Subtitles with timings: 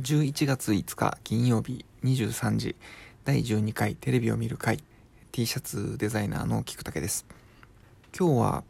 [0.00, 2.74] 11月5日金曜日23時
[3.26, 4.82] 第12回テレビを見る会
[5.30, 7.26] T シャツデザイナーの菊武です。
[8.18, 8.64] 今日は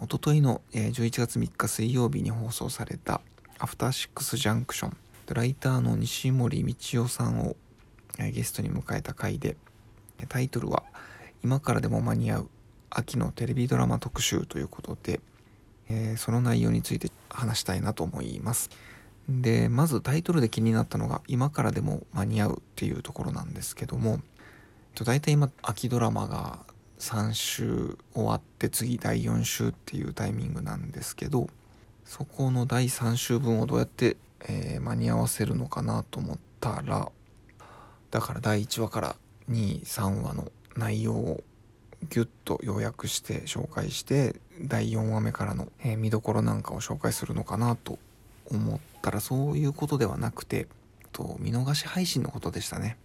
[0.00, 3.20] おとといの11月3日水曜日に放送された
[3.58, 4.96] アフターシックスジャンクション
[5.34, 7.56] ライターの西森道夫さんを
[8.16, 9.56] ゲストに迎えた回で
[10.28, 10.84] タイトルは
[11.42, 12.48] 今からでも間に合う
[12.90, 15.20] 秋のテレビドラマ特集ということで、
[16.16, 18.70] その内容について話したいなと思います。
[19.28, 24.20] でまずタイトルで気になったのが今からでも間に合うっていうところなんですけども
[25.04, 26.60] 大体今秋ドラマが
[26.98, 31.48] 3週終わって次第4週っていうタイミングなんですけど
[32.04, 34.16] そこの第3週分をどうやって、
[34.48, 37.10] えー、間に合わせるのかなと思ったら
[38.10, 39.16] だから第1話から
[39.50, 41.44] 23話の内容を
[42.08, 47.98] ギュッと要約して紹介して第4話目からの、えー、見どころなんかを紹介するのかなと
[48.50, 50.66] 思ったらそういうことではなくて
[51.12, 52.98] と見逃し配信のことでしたね。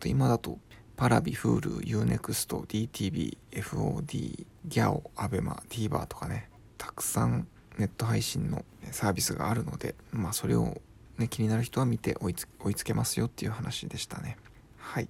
[0.00, 0.58] と今だと
[0.96, 6.48] パラビ、フール、Unext、DTV、FOD、ギャオ、アベマ、TVer とかね
[6.78, 7.46] たくさん
[7.78, 10.80] ネット配信のサービスがあるのでまあそれを、
[11.18, 14.36] ね、気になる人は見て追いつ追いつけますよっていう話でしたね。
[14.78, 15.08] はい。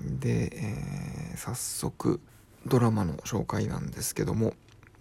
[0.00, 2.20] で、えー、早速
[2.66, 4.54] ドラマの紹介なんですけども、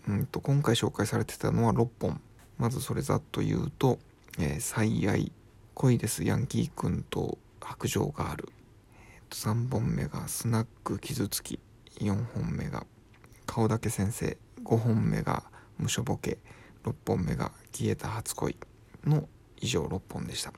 [0.07, 2.21] うんと、今回紹介されてたのは6本。
[2.57, 3.99] まずそれざっと言うと
[4.39, 5.31] 「えー、最愛」
[5.75, 6.23] 「恋です。
[6.23, 8.49] ヤンキー君と白状がある」
[8.93, 11.59] えー、と3本目が「スナック傷つき」
[11.99, 12.85] 4本目が
[13.45, 15.43] 「顔だけ先生」5本目が
[15.77, 16.39] 「無所ボケ」
[16.83, 18.57] 6本目が「消えた初恋」
[19.05, 20.53] の以上6本でした。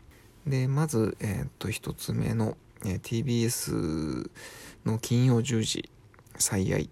[0.47, 4.29] でまず、えー、と1つ目の、えー、TBS
[4.85, 5.89] の金曜10時
[6.39, 6.89] 「最愛」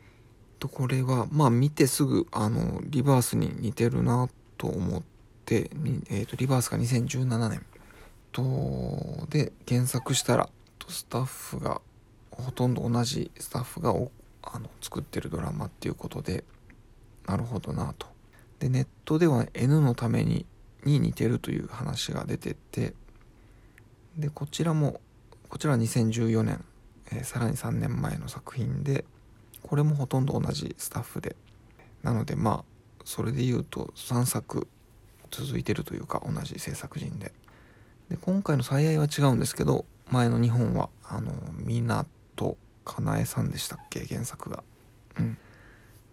[0.59, 4.27] とこれはまあ見てすぐあのリバースに似てるな
[4.57, 5.03] と思っ
[5.45, 5.69] て、
[6.09, 7.65] えーと、リバースが2017年。
[8.31, 10.49] とで検索したら
[10.87, 11.81] スタッフが
[12.31, 13.89] ほとんど同じスタッフが
[14.43, 16.43] あの作ってるドラマっていうことで
[17.25, 18.07] なるほどなと。
[18.59, 20.45] でネットでは N のために
[20.85, 22.93] に似てるという話が出てて
[24.15, 25.01] でこちらも
[25.49, 26.63] こちらは2014年、
[27.11, 29.03] えー、さらに3年前の作品で
[29.63, 31.35] これもほとんど同じスタッフで。
[32.03, 32.76] なのでまあ
[33.07, 34.67] それで言うと3作
[35.31, 37.31] 続いてるというか同じ制作陣で。
[38.09, 41.31] で今回の最愛は違うんですけど前の2本はあの
[41.65, 42.05] 湊
[42.83, 44.61] かなえさんでしたっけ原作が。
[45.17, 45.37] うん。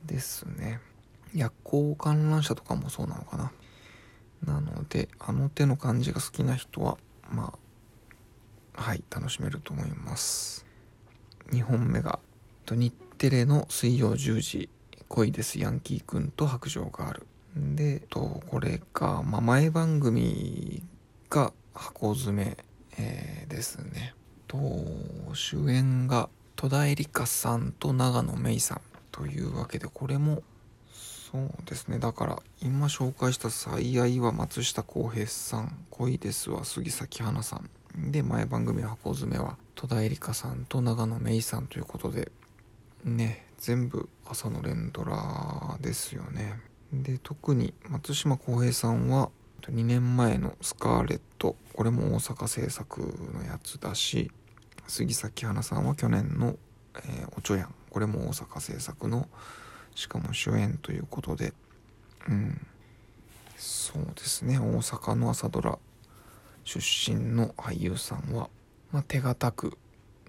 [0.04, 0.80] ですね。
[1.34, 3.52] 夜行観覧車とかもそうなのかな。
[4.44, 6.96] なのであの手の感じが好きな人は
[7.28, 7.54] ま
[8.76, 10.64] あはい楽しめると思います。
[11.50, 12.20] 2本目が
[12.70, 14.68] 日テレの水曜10時。
[15.08, 17.26] 恋ですヤンキーくんと白状がある。
[17.56, 20.82] でとこれか、まあ、前番組
[21.30, 22.56] が箱詰め、
[22.98, 24.14] えー、ですね。
[24.48, 24.58] と
[25.34, 30.42] 主演が戸田恵梨香さんと永野芽郁さんというわけでこれも
[30.92, 31.98] そうですね。
[31.98, 38.10] だから今紹介した「最愛」は松下洸平さん「恋です」は杉咲花さん。
[38.10, 42.32] で前番組の箱詰めは戸田恵梨香さんと永野芽郁さんということで
[43.04, 46.60] ね全部朝の連ドラですよね。
[46.92, 49.30] で特に松島浩平さんは
[49.62, 53.00] 2年前の「スカーレット」これも大阪制作
[53.32, 54.30] のやつだし
[54.86, 56.56] 杉咲花さんは去年の
[57.04, 59.28] 「えー、おちょやん」これも大阪制作の
[59.94, 61.52] しかも主演ということで。
[62.28, 62.66] うん。
[63.56, 65.78] そうですね大阪の朝ドラ
[66.64, 68.50] 出身の俳優さんは、
[68.92, 69.78] まあ、手堅く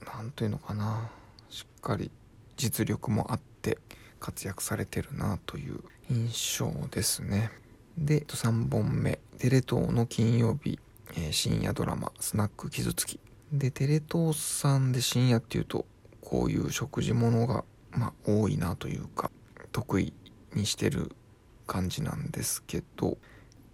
[0.06, 1.09] 何というのかな
[1.50, 2.12] しっかり
[2.57, 3.77] 実力もあって
[4.19, 5.79] 活躍されてるなという
[6.09, 7.51] 印象ですね。
[7.97, 9.19] で3本目。
[9.38, 10.79] テレ東の金曜日、
[11.16, 13.19] えー、深夜ドラマ「スナック傷つき」
[13.51, 15.85] でテレ東さんで深夜っていうと
[16.21, 19.29] こういう食事物が、まあ、多いなというか
[19.73, 20.13] 得意
[20.53, 21.11] にしてる
[21.67, 23.17] 感じなんですけど。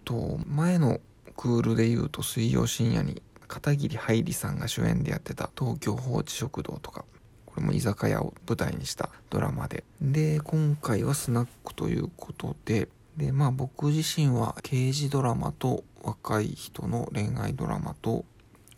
[0.04, 1.00] と前の
[1.36, 7.04] クールで言うと水曜深夜に片桐はいりさんが主演でやってた「東京放置食堂」とか。
[7.54, 9.84] これも居酒屋を舞台にしたドラマで。
[10.00, 18.24] で、今回はスナックということで、で、まあ僕自身は刑事ドラマと若い人の恋愛ドラマと、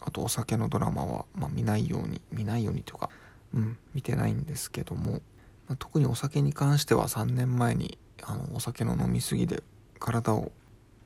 [0.00, 3.10] あとお酒のドラマは、まあ、見ないように、見ないようにというか、
[3.54, 5.22] うん、見てないんですけども、
[5.68, 9.62] まあ、特にお酒に関しては3年前にあのお酒の飲み過ぎで
[9.98, 10.50] 体を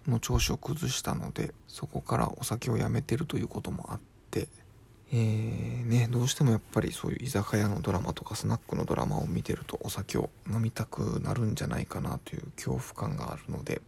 [0.07, 4.01] の調子を崩したのでそこからお酒をやめてるということもあっ
[4.31, 4.49] て。
[5.11, 13.81] えー、ね、どうしてもやっぱりそういう居酒屋のドラマとかスナックのドラマを見てるとお酒を飲みたくなるんじゃないかなという恐怖感があるので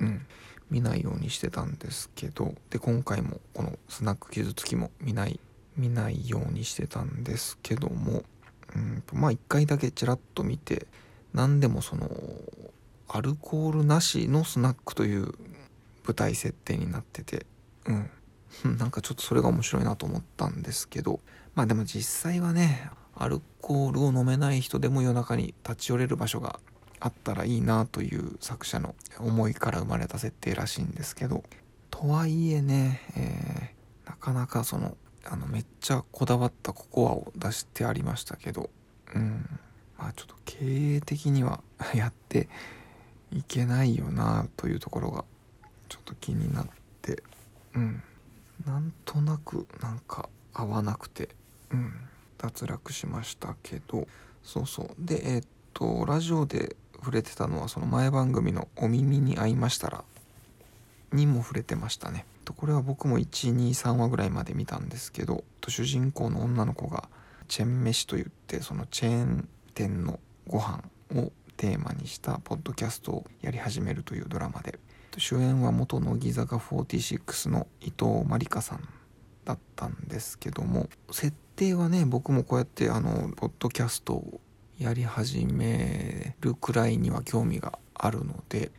[0.00, 0.26] うん
[0.68, 5.38] 見ないようにしてたんですけどで今回もこのスナック傷つきも見ない
[5.76, 8.24] 見ないようにしてたんですけども
[8.74, 10.88] うんまあ一回だけちらっと見て
[11.32, 12.10] 何でもその
[13.08, 15.32] アルコールなしのスナックという
[16.04, 17.46] 舞台設定になってて
[17.86, 18.10] うん。
[18.64, 21.20] なんかちょっとそれが面白いなと思ったんですけど。
[21.56, 26.60] まあでも実際はねアルコールを飲めない人でも夜中に立ち寄れる場所が
[27.00, 31.42] あったらいいなという作者の思いから生まれた設定らしいんですけど。
[31.90, 38.68] とはいえね、えー、なかなかそのあのめっちゃこだわったココアを出してありましたけど。
[39.14, 39.48] うん。
[39.96, 41.62] まあちょっと経営的には
[41.94, 42.50] やって
[43.32, 45.24] いけないよなというところが
[45.88, 46.66] ちょっと気になっ
[47.00, 47.22] て。
[47.74, 48.02] うん。
[48.64, 51.28] なんとなくなんか合わなくて
[51.70, 51.92] うん
[52.38, 54.06] 脱落しましたけど。
[54.42, 54.88] そうそう。
[54.98, 60.04] でえー、っとラジオで触れてたのはその前番組の「お耳に合いましたら」
[61.12, 62.24] にも触れてましたね。
[62.44, 67.08] とこれは僕も123話ぐらいまで見たんですけど主人公の女の子が
[67.48, 70.82] チェーン飯といってそのチェーン店のご飯
[71.14, 74.78] をテーマにしたポッドキャストをやり始めるというドラマで。
[75.18, 78.88] 主演は元乃木坂46の伊藤まりかさん
[79.44, 84.40] だったんですけども設定はね僕もこうやってあのポッドキャストを
[84.78, 88.70] やり始めるくらいには興味があるので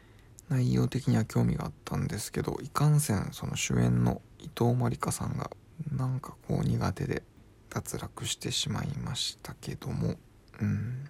[0.50, 5.50] 内容的には興味があったんですけどいかんせんその主演の伊藤まりかさんが
[5.92, 7.24] なんかこう苦手で
[7.70, 10.16] 脱落してしまいましたけども
[10.62, 11.08] うん。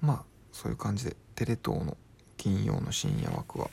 [0.00, 1.96] まあそういう感じでテレ東の
[2.36, 3.70] 金曜の深夜枠は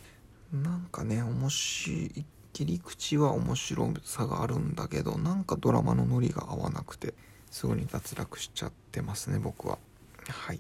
[0.54, 7.16] なんかね面白い切り口は面白さがあるんだけどなんかドラマのノリが合わなくて
[7.50, 9.78] すぐに脱落しちゃってますね僕は。
[10.28, 10.60] はい。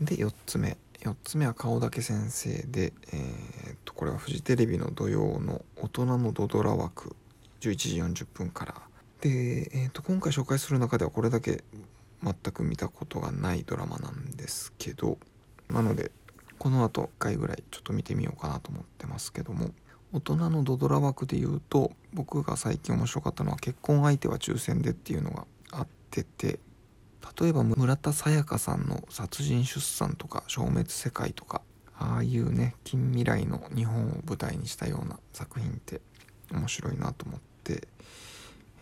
[0.00, 0.76] で4つ目。
[1.00, 7.14] 4つ目は顔だけ先生でえー、っとこれはフジテレビの土曜の大人のドドラ枠。
[7.60, 8.74] 11時40分から。
[9.20, 11.64] で、えー、っと今回紹介する中ではこれだけ
[12.22, 15.18] 全く見たことがないドラマなんですけど
[15.68, 16.10] なので
[16.66, 19.70] この後1回ぐらいちょっと見てみようかなと思ってますけども。
[20.12, 26.58] 大人のドドラ枠で言うと僕が最近面白かったのは結婚相手は抽選でっていうのがあってて
[27.40, 31.60] 例えば村田沙耶香さんの殺人出産とか消滅世界とか
[31.98, 36.00] ああいうね近未来の日本を舞台にしたような作品って
[36.50, 37.86] 面白いなと思って、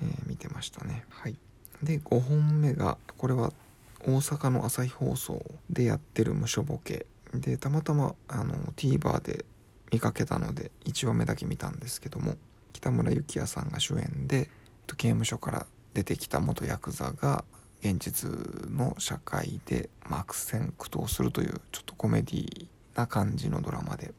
[0.03, 1.05] えー、見てましたね。
[1.11, 1.37] はい。
[1.83, 3.53] で5本目がこれは
[4.01, 7.07] 大阪の朝日放送でやってる無所ボケ。
[7.41, 9.45] でたまたまあの TVer で
[9.93, 12.37] 見かけたので1話目だけ見たんですけども
[12.73, 14.51] 北村幸也さんが主演で
[14.87, 17.45] 刑務所から出てきた元ヤクザが
[17.81, 18.31] 現実
[18.71, 24.15] の社会で、悪戦苦闘するというちょっとコメディな感じのドラマで、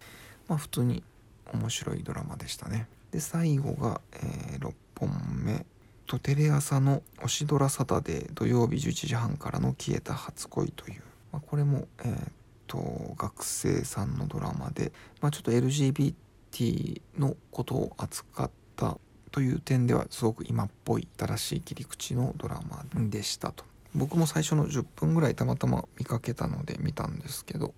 [0.48, 1.04] まあ、普通に
[1.52, 2.88] 面白いドラマでしたね。
[3.10, 5.10] で最後が、えー、6本
[5.44, 5.66] 目。
[6.08, 11.02] とテレ朝の「推しドラサタデー」土曜日11時半からの「消えた初恋」という、
[11.32, 12.32] まあ、これも、えー、
[12.68, 14.92] と学生さんのドラマで、
[15.22, 18.98] まあ、ちょっと LGBT のことを扱った
[19.32, 23.66] という点ではすごく今っぽい新しい切り口のドラマでしたと。
[23.94, 27.74] 僕も最初の10分ぐらいたまたま見かけたので見たんですけど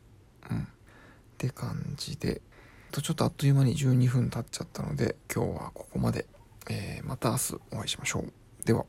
[0.49, 0.59] うん。
[0.61, 0.63] っ
[1.37, 2.41] て感じで。
[2.91, 6.25] とちょっとあっという間に12分経っちゃったので今日はここまで、
[6.69, 8.31] えー、また明日お会いしましょう。
[8.65, 8.85] では。